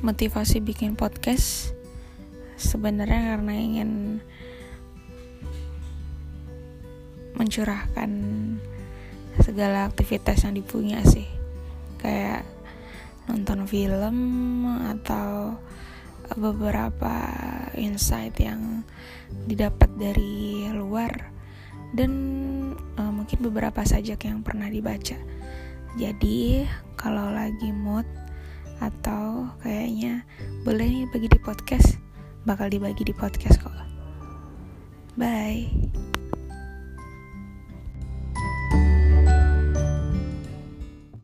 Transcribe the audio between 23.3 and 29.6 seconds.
beberapa sajak yang pernah dibaca. Jadi kalau lagi mood atau